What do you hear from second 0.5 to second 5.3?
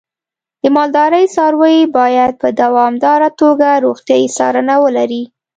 د مالدارۍ څاروی باید په دوامداره توګه روغتیايي څارنه ولري.